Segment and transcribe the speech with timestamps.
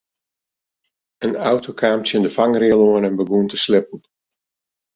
[1.25, 4.01] In auto kaam tsjin de fangrail oan en begûn te slippen.